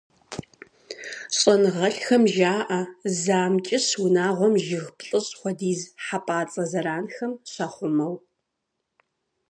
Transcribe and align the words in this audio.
ЩӀэныгъэлӀхэм 1.37 2.23
жаӀэ, 2.35 2.81
зы 3.19 3.35
амкӀыщ 3.45 3.87
унагъуэм 4.05 4.53
жыг 4.65 4.87
плӏыщӏ 4.97 5.33
хуэдиз 5.39 5.81
хьэпӀацӀэ 6.05 6.63
зэранхэм 6.71 7.31
щахъумэу. 7.51 8.15